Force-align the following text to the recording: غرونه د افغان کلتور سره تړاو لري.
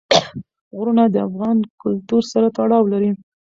غرونه 0.75 1.03
د 1.09 1.15
افغان 1.27 1.57
کلتور 1.81 2.23
سره 2.33 2.47
تړاو 2.57 2.85
لري. 2.93 3.11